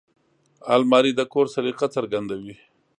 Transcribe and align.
الماري 0.73 1.11
د 1.15 1.21
کور 1.33 1.45
سلیقه 1.55 1.85
څرګندوي 1.95 2.55